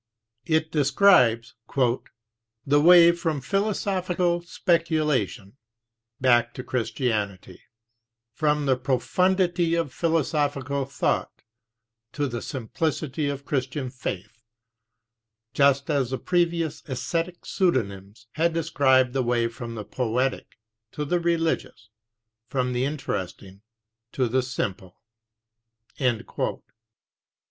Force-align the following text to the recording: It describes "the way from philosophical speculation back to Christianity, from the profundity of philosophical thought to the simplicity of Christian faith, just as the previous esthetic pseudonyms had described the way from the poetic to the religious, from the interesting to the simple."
It 0.47 0.71
describes 0.71 1.53
"the 2.65 2.81
way 2.81 3.11
from 3.11 3.39
philosophical 3.39 4.41
speculation 4.41 5.57
back 6.19 6.55
to 6.55 6.63
Christianity, 6.63 7.61
from 8.33 8.65
the 8.65 8.77
profundity 8.77 9.75
of 9.75 9.93
philosophical 9.93 10.85
thought 10.85 11.43
to 12.13 12.25
the 12.25 12.41
simplicity 12.41 13.29
of 13.29 13.45
Christian 13.45 13.91
faith, 13.91 14.41
just 15.53 15.87
as 15.87 16.09
the 16.09 16.17
previous 16.17 16.81
esthetic 16.89 17.45
pseudonyms 17.45 18.25
had 18.31 18.55
described 18.55 19.13
the 19.13 19.21
way 19.21 19.47
from 19.47 19.75
the 19.75 19.85
poetic 19.85 20.57
to 20.93 21.05
the 21.05 21.19
religious, 21.19 21.91
from 22.47 22.73
the 22.73 22.85
interesting 22.85 23.61
to 24.13 24.27
the 24.27 24.41
simple." 24.41 24.99